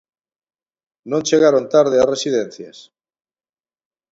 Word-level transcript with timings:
Non 1.11 1.25
chegaron 1.27 1.65
tarde 1.73 1.97
ás 2.01 2.09
residencias? 2.13 2.77